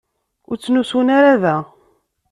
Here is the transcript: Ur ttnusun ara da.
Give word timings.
Ur 0.49 0.55
ttnusun 0.57 1.07
ara 1.17 1.33
da. 1.43 1.55